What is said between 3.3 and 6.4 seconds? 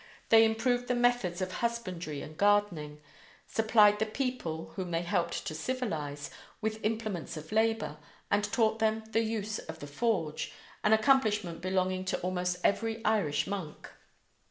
supplied the people, whom they helped to civilize,